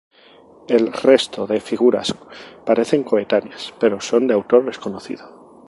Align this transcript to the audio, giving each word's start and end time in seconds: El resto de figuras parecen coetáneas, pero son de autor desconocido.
El 0.67 0.91
resto 0.91 1.45
de 1.45 1.59
figuras 1.61 2.15
parecen 2.65 3.03
coetáneas, 3.03 3.71
pero 3.79 4.01
son 4.01 4.25
de 4.25 4.33
autor 4.33 4.65
desconocido. 4.65 5.59